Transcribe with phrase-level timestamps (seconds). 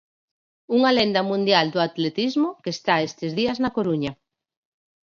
[0.75, 4.11] Unha lenda mundial do atletismo que está estes días na Coruña.